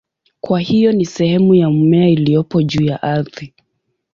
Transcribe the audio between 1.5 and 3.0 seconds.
ya mmea iliyopo juu